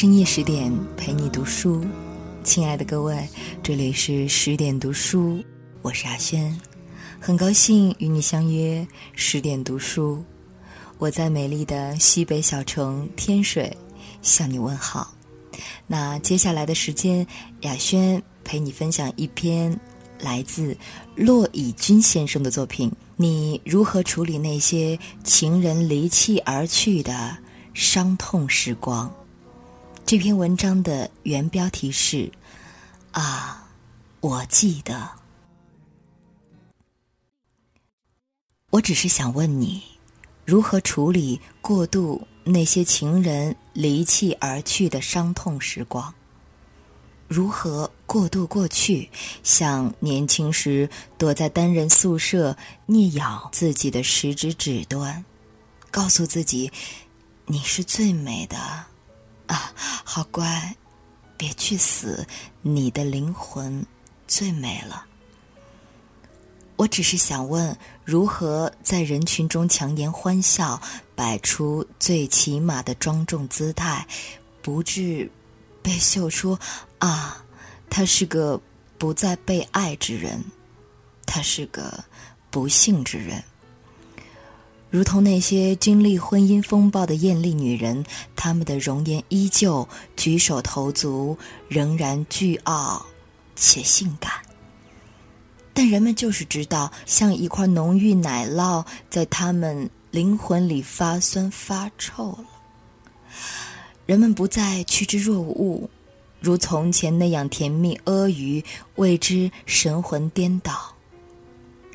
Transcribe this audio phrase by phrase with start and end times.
[0.00, 1.84] 深夜十点陪你读书，
[2.44, 3.28] 亲爱的各位，
[3.64, 5.42] 这里是十点读书，
[5.82, 6.56] 我是阿轩，
[7.18, 10.24] 很高兴与你相约十点读书。
[10.98, 13.76] 我在美丽的西北小城天水
[14.22, 15.12] 向你问好。
[15.88, 17.26] 那接下来的时间，
[17.62, 19.76] 雅轩陪你分享一篇
[20.20, 20.78] 来自
[21.16, 22.88] 骆以军先生的作品。
[23.16, 27.36] 你如何处理那些情人离弃而去的
[27.74, 29.12] 伤痛时光？
[30.08, 32.32] 这篇文章的原标题是：
[33.12, 33.68] 啊，
[34.20, 35.06] 我记得。
[38.70, 39.82] 我只是想问你，
[40.46, 42.26] 如何处理过度？
[42.42, 46.14] 那些情人离弃而去的伤痛时光，
[47.28, 49.10] 如何过渡过去？
[49.42, 50.88] 像年轻时
[51.18, 55.22] 躲在单人宿舍，啮咬自己的食指指端，
[55.90, 56.72] 告诉自己
[57.44, 58.56] ：“你是最美的
[59.48, 60.76] 啊，好乖，
[61.36, 62.24] 别去死，
[62.62, 63.84] 你的灵魂
[64.26, 65.04] 最美了。”
[66.76, 70.80] 我只是想问，如何在人群中强颜欢笑，
[71.16, 74.06] 摆出最起码的庄重姿态，
[74.62, 75.28] 不至
[75.82, 76.56] 被秀出
[77.00, 77.44] 啊，
[77.90, 78.60] 他是个
[78.96, 80.40] 不再被爱之人，
[81.26, 82.04] 他是个
[82.48, 83.42] 不幸之人。
[84.90, 89.86] 如同那些经历婚姻风暴的艳丽女人，她们的容颜依旧，
[90.16, 91.36] 举手投足
[91.68, 93.04] 仍然倨傲
[93.54, 94.32] 且性感。
[95.74, 102.44] 但人们就是知道，像一块浓郁奶酪在他们灵魂里发酸发臭了。
[104.06, 105.86] 人们不再趋之若鹜，
[106.40, 108.64] 如从前那样甜蜜阿谀，
[108.96, 110.94] 为之神魂颠倒。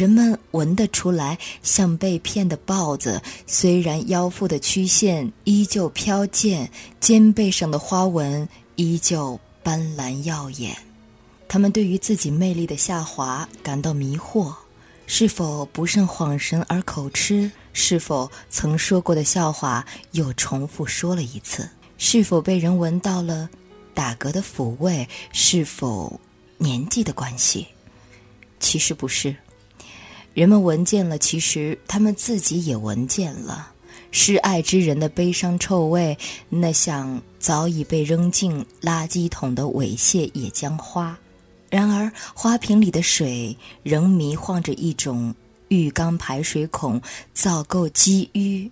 [0.00, 10.74] 人们闻得出来，像被骗的豹子，虽然腰腹的曲线依旧飘健，肩背上的花纹依旧斑斓耀眼。
[11.46, 14.54] 他们对于自己魅力的下滑感到迷惑，
[15.06, 17.50] 是否不慎恍神而口吃？
[17.74, 21.68] 是否曾说过的笑话又重复说了一次？
[21.98, 23.50] 是否被人闻到了
[23.92, 25.06] 打嗝的抚慰？
[25.30, 26.18] 是否
[26.56, 27.66] 年纪的关系？
[28.60, 29.36] 其实不是，
[30.40, 33.70] 人们闻见了，其实他们自己也闻见了
[34.10, 36.16] 失爱之人的悲伤臭味，
[36.48, 41.14] 那像早已被扔进垃圾桶的猥亵野姜花。
[41.68, 45.34] 然而，花瓶里的水仍迷晃着一种
[45.68, 46.98] 浴缸排水孔
[47.34, 48.70] 造构积淤。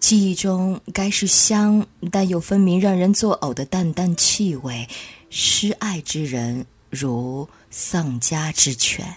[0.00, 4.88] 记忆中该是香，但又分明让人作呕的淡淡气味。
[5.28, 9.14] 失爱之人如丧家之犬。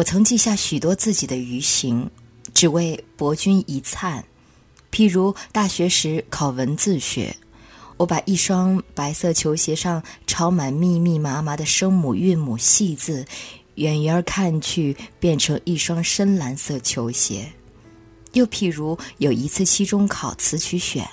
[0.00, 2.10] 我曾记下许多自己的余行，
[2.54, 4.24] 只为博君一灿。
[4.90, 7.36] 譬如大学时考文字学。
[7.98, 13.26] 我把一双白色球鞋上抄满密密麻麻的声母韵母细字，
[13.74, 17.52] 远远看去变成一双深蓝色球鞋。
[18.32, 21.06] 又譬如有一次期中考词曲选，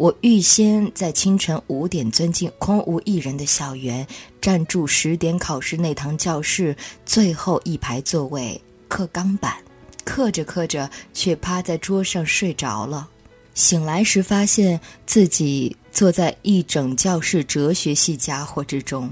[0.00, 4.06] 我预先在清晨五点钻进空无一人的校园，
[4.40, 6.74] 占住十点考试那堂教室
[7.04, 9.54] 最后一排座位刻钢板，
[10.02, 13.06] 刻着刻着却趴在桌上睡着了。
[13.52, 15.76] 醒来时发现自己。
[15.92, 19.10] 坐在一整教室哲学系家伙之中，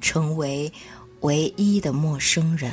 [0.00, 0.72] 成为
[1.20, 2.72] 唯一的陌生人。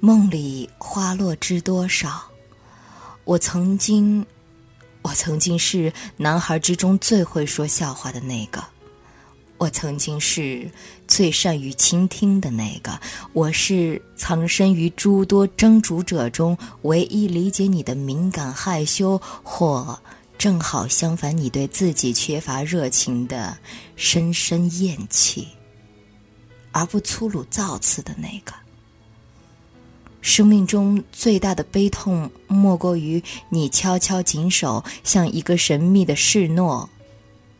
[0.00, 2.24] 梦里花落知多少？
[3.22, 4.26] 我曾经，
[5.06, 8.64] 我曾经是男孩之中最会说笑话的那个。
[9.56, 10.68] 我曾经是
[11.06, 12.98] 最善于倾听的那个。
[13.32, 19.96] 我是藏身于诸多蒸煮者中唯一理解你的敏感害羞或。
[20.36, 23.56] 正好相反，你对自己缺乏热情的
[23.94, 25.46] 深深厌弃，
[26.72, 28.52] 而不粗鲁造次的那个。
[30.26, 36.90] 生命中最大的悲痛，莫过于你悄悄谨守，像一个神秘的示诺。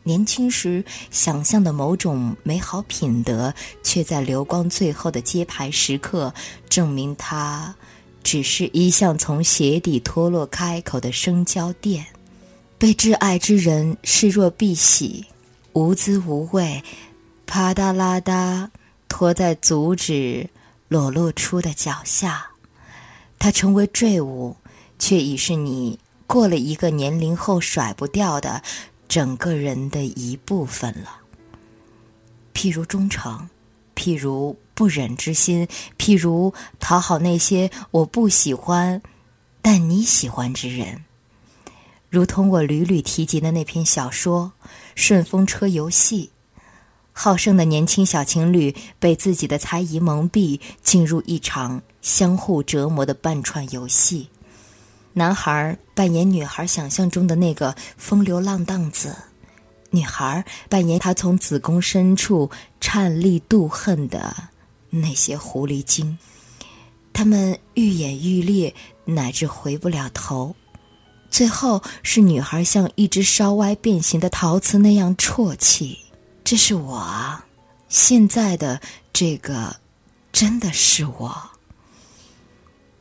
[0.02, 3.54] 年轻时想象的某种美好品德，
[3.84, 6.34] 却在流光最后的揭牌时刻，
[6.68, 7.72] 证明它
[8.24, 12.04] 只是一向从鞋底脱落开口的生胶垫。
[12.78, 15.24] 被挚爱之人视若敝屣，
[15.72, 16.82] 无滋无味，
[17.46, 18.68] 啪嗒啦嗒，
[19.08, 20.50] 拖在足趾
[20.88, 22.48] 裸露出的脚下。
[23.38, 24.56] 它成为坠物，
[24.98, 28.62] 却已是你过了一个年龄后甩不掉的
[29.08, 31.20] 整个人的一部分了。
[32.54, 33.48] 譬如忠诚，
[33.94, 35.68] 譬如不忍之心，
[35.98, 39.00] 譬如讨好那些我不喜欢，
[39.62, 41.04] 但你喜欢之人。
[42.08, 44.52] 如同我屡屡提及的那篇小说
[44.94, 46.30] 《顺风车游戏》。
[47.12, 54.28] 好胜的年轻小情侣被自己的猜疑蒙蔽，进入一场相互折磨的半串游戏。
[55.12, 59.12] 男孩扮演女孩想象中的那个风流浪荡子，
[59.90, 62.48] 女孩扮演他从子宫深处
[62.80, 64.32] 颤栗妒恨的
[64.88, 66.16] 那些狐狸精。
[67.12, 68.72] 他们愈演愈烈，
[69.04, 70.54] 乃至回不了头。
[71.28, 75.98] 最后是女孩像一只稍歪变形的陶瓷那样啜泣。
[76.44, 77.44] 这是我啊，
[77.88, 78.80] 现在的
[79.12, 79.74] 这个，
[80.30, 81.50] 真的是我。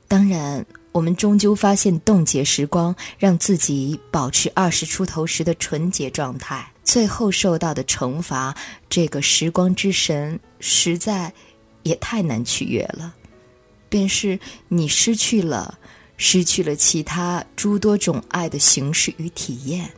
[0.08, 6.72] 当然，我们终究发现冻结时光，让自己保持二十出头时的纯洁状态。
[6.84, 8.56] 最后受到的惩罚，
[8.88, 11.34] 这个时光之神实在
[11.82, 13.14] 也太难取悦了。
[13.90, 15.80] 便是你失去了，
[16.18, 19.90] 失去了其他诸多种爱的形式与体验。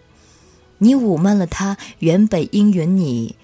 [0.77, 3.36] 你捂慢了他原本应允你，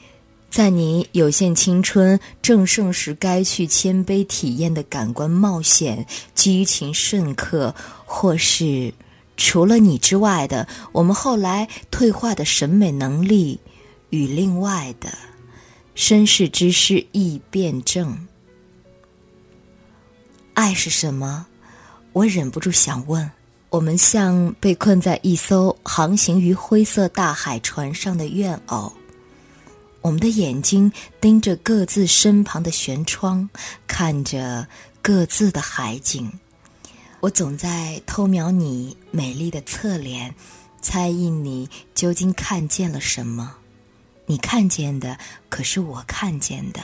[0.53, 6.05] 在你有限青春正盛时该去谦卑体验的感官冒险、
[6.35, 7.73] 激情深刻，
[8.05, 8.93] 或是
[9.35, 13.59] 除了你之外的我们后来退化的审美能力
[14.11, 15.09] 与另外的
[15.95, 18.15] 身世之事易辩证。
[20.53, 21.47] 爱是什么？
[22.11, 23.27] 我忍不住想问。
[23.71, 28.93] 我们像被困在一艘航行于灰色大海船上的怨偶，
[30.03, 30.91] 我们的眼睛
[31.21, 33.49] 盯着各自身旁的舷窗，
[33.87, 34.67] 看着
[35.01, 36.29] 各自的海景。
[37.21, 40.35] 我总在偷瞄你美丽的侧脸，
[40.81, 43.55] 猜疑你究竟看见了什么。
[44.25, 45.17] 你看见的，
[45.47, 46.81] 可是我看见的。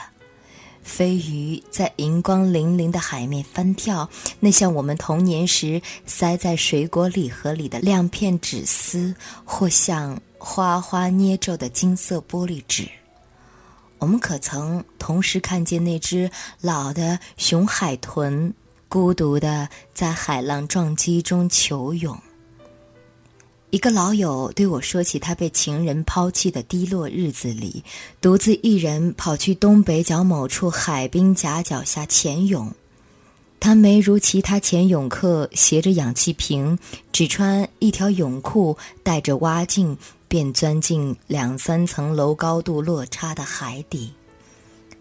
[0.82, 4.08] 飞鱼在银光粼粼的海面翻跳，
[4.40, 9.14] 那像我们童年时塞在水果礼盒里的亮片纸丝，
[9.44, 12.88] 或像花花捏皱的金色玻璃纸。
[14.00, 16.30] 我们可曾同时看见那只
[16.62, 18.52] 老的雄海豚，
[18.88, 22.18] 孤独的在海浪撞击中求泳？
[23.68, 27.84] 一个老友对我说起他被情人抛弃的低落日子里，
[28.22, 32.72] 独自一人跑去东北角某处海滨夹角下潜泳。
[33.60, 36.78] 他没如其他潜泳客携着氧气瓶，
[37.12, 39.98] 只穿一条泳裤，带着蛙镜，
[40.30, 44.14] 便钻进两三层楼高度落差的海底。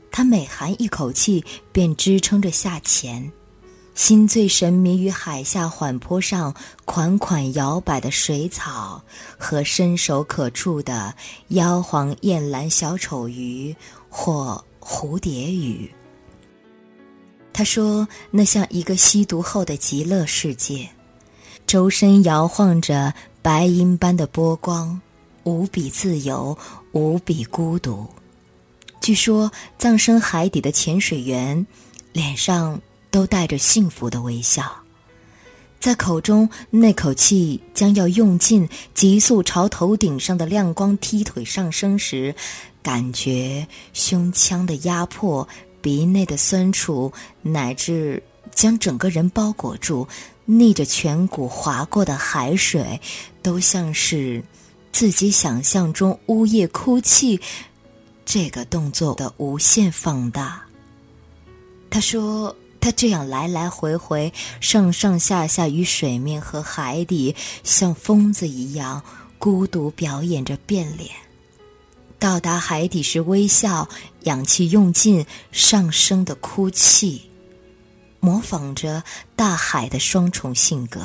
[0.09, 3.31] 他每含一口气，便支撑着下潜。
[3.93, 6.55] 心最神迷于海下缓坡上
[6.85, 9.03] 款款摇摆的水草
[9.37, 11.13] 和伸手可触的
[11.49, 13.75] 妖黄艳蓝小丑鱼
[14.09, 15.87] 或蝴蝶鱼。
[17.51, 20.89] 他说：“那像一个吸毒后的极乐世界，
[21.67, 24.99] 周身摇晃着白银般的波光，
[25.49, 26.57] 无比自由，
[26.91, 28.07] 无比孤独。
[29.01, 31.65] 据说葬身海底的潜水员，
[32.13, 32.79] 脸上……”
[33.11, 34.71] 都带着幸福的微笑，
[35.79, 42.35] 在口中那口气将要用尽，急速朝头顶上的亮光踢腿上升时，
[42.83, 45.47] 感觉胸腔的压迫、
[45.81, 48.21] 鼻内的酸楚，乃至
[48.53, 50.07] 将整个人包裹住，
[50.45, 53.01] 逆着颧骨划过的海水，
[53.41, 54.43] 都像是
[54.91, 57.39] 自己想象中呜咽哭泣
[58.25, 60.63] 这个动作的无限放大。
[61.89, 62.55] 他说。
[62.81, 64.31] 他这样来来回回、
[64.61, 69.03] 上上下下于水面和海底，像疯子一样
[69.37, 71.11] 孤独表演着变脸。
[72.17, 73.85] 到达海底时微笑，
[74.21, 77.29] 氧气用尽上升的哭泣，
[78.21, 79.03] 模仿着
[79.35, 81.01] 大海的双重性格。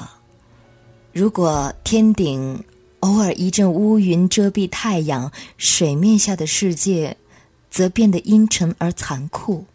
[1.13, 2.63] 如果天顶
[3.05, 7.15] 偶尔一阵乌云遮蔽太阳，水面下的世界
[7.71, 9.67] 则变得阴沉而残酷。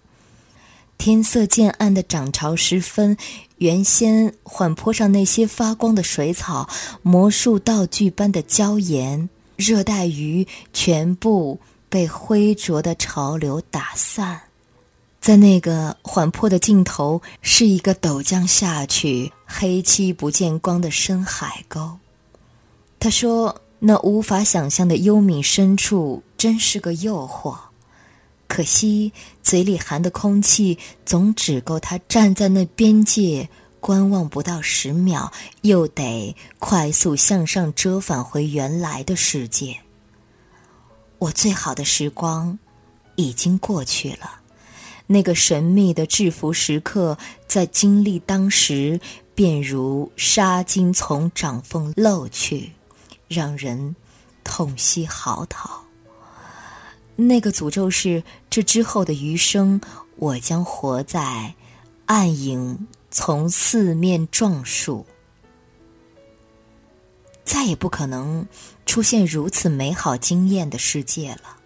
[0.97, 3.15] 天色渐暗的涨潮时分，
[3.57, 6.67] 原先缓坡上那些发光的水草，
[7.03, 14.41] 魔术道具般的娇颜，热带鱼全部被灰浊的潮流打散。
[15.21, 21.99] 在那个缓坡的尽头，是一个陡降下去、黑漆不见光的深海沟。
[22.99, 27.57] 他说：“那无法想象的幽冥深处，真是个诱惑。”
[28.45, 33.47] 可惜，嘴里含的空气总只够他站在那边界
[33.79, 39.77] 观望不到十秒，又得快速向上折返回原来的世界。
[41.19, 42.57] 我最好的时光
[43.15, 44.41] 已经过去了，
[45.05, 48.99] 那个神秘的制服时刻，在经历当时，
[49.35, 52.71] 便如纱巾从掌缝漏去，
[53.29, 53.95] 让人
[54.43, 55.69] 痛惜嚎啕。
[57.15, 59.79] 那个诅咒是：这之后的余生，
[60.17, 61.53] 我将活在
[62.05, 65.05] 暗影从四面撞树，
[67.43, 68.47] 再也不可能
[68.85, 71.57] 出现如此美好惊艳的世界了。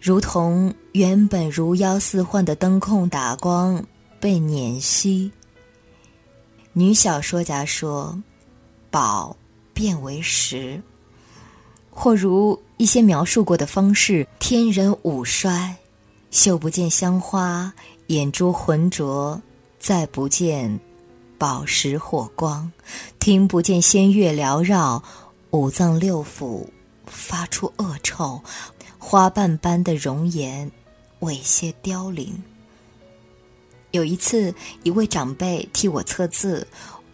[0.00, 3.84] 如同原本如妖似幻的灯控打光
[4.18, 5.30] 被碾熄。
[6.72, 8.22] 女小说家说
[8.90, 9.36] ：“宝
[9.72, 10.82] 变为石。”
[12.02, 15.76] 或如一些描述过的方式，天人五衰，
[16.30, 17.70] 嗅不见香花，
[18.06, 19.38] 眼珠浑浊，
[19.78, 20.80] 再不见
[21.36, 22.72] 宝石火光，
[23.18, 25.02] 听不见仙乐缭绕，
[25.50, 26.66] 五脏六腑
[27.04, 28.40] 发出恶臭，
[28.98, 30.72] 花瓣般的容颜
[31.20, 32.42] 猥亵凋零。
[33.90, 34.54] 有一次，
[34.84, 36.66] 一位长辈替我测字，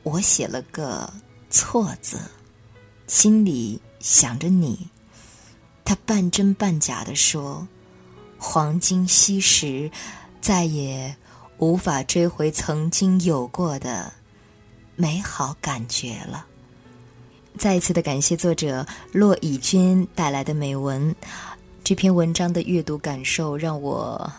[0.04, 1.12] 我写了个
[1.50, 2.18] 错字，
[3.08, 3.80] 心里。
[4.06, 4.88] 想着你，
[5.84, 7.66] 他半真半假的说
[8.38, 9.90] ：“黄金稀时，
[10.40, 11.16] 再也
[11.58, 14.12] 无法追回曾经有过的
[14.94, 16.46] 美好感觉了。”
[17.58, 21.12] 再一次的感谢作者骆以军带来的美文。
[21.82, 24.32] 这篇文章的阅读感受让我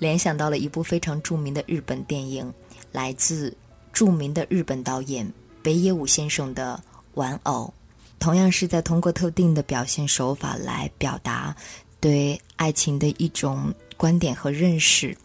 [0.00, 2.52] 联想到了一部非常著名的日本电影，
[2.90, 3.56] 来自
[3.92, 6.82] 著名的日本导演北野武先生的
[7.14, 7.72] 《玩偶》。
[8.18, 11.54] 同样是在通过特定的表现手法来表达
[12.00, 15.16] 对爱情的一种观点和认识，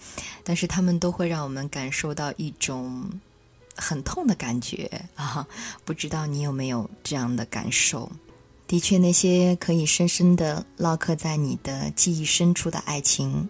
[0.43, 3.09] 但是他们都会让我们感受到一种
[3.75, 5.45] 很痛的感觉啊！
[5.83, 8.11] 不知道你有没有这样的感受？
[8.67, 13.47] 的确，那些可以深深的烙刻在你的记忆深处的爱情，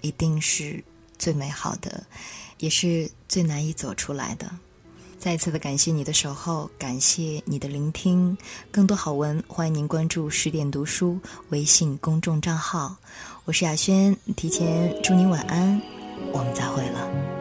[0.00, 0.82] 一定是
[1.18, 2.04] 最美好的，
[2.58, 4.50] 也是最难以走出来的。
[5.18, 8.36] 再次的感谢你的守候，感谢你的聆听。
[8.70, 11.18] 更多好文，欢迎您关注十点读书
[11.48, 12.96] 微信公众账号。
[13.44, 15.80] 我是雅轩，提前祝您晚安，
[16.32, 17.35] 我们再会了。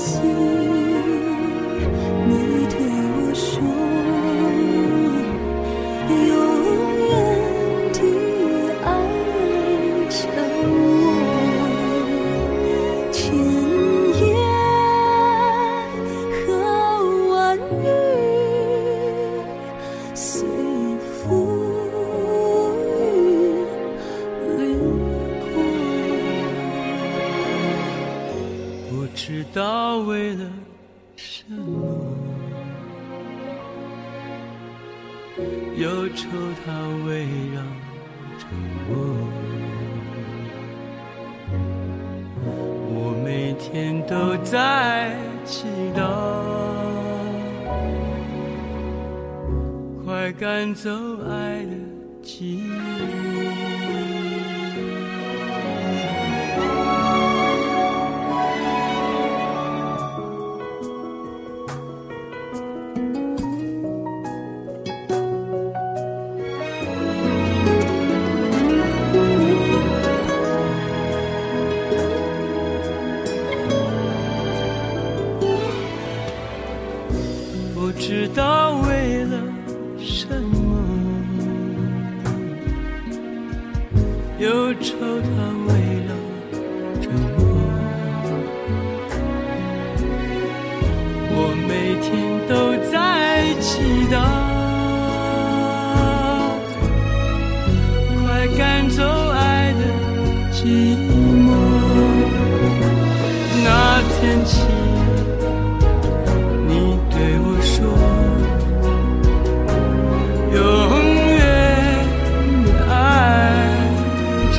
[0.00, 0.18] 息
[2.26, 2.32] 你
[2.70, 2.74] 对
[3.16, 3.44] 我说
[6.08, 6.32] 永
[7.10, 7.12] 远
[7.92, 7.98] 的
[8.82, 8.88] 爱
[10.08, 10.18] 着
[10.64, 10.72] 我
[13.12, 13.14] 千
[14.24, 14.28] 言
[16.32, 16.40] 和
[17.30, 17.32] 万
[17.84, 17.84] 语
[29.52, 30.44] 到为了
[31.16, 32.06] 什么
[35.76, 36.28] 忧愁
[36.64, 36.72] 它
[37.06, 37.60] 围绕
[38.38, 38.46] 着
[38.88, 38.92] 我，
[42.94, 45.12] 我每天都在
[45.44, 45.66] 祈
[45.96, 46.00] 祷，
[50.04, 50.90] 快赶走
[51.28, 51.72] 爱的
[52.22, 53.69] 寂寞。
[78.10, 79.38] 不知道为了
[79.96, 80.84] 什么
[84.40, 85.30] 忧愁它
[85.68, 85.70] 围
[86.08, 86.10] 绕
[87.00, 87.40] 着我
[91.30, 91.36] 我
[91.68, 91.70] 每
[92.02, 92.10] 天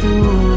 [0.01, 0.50] to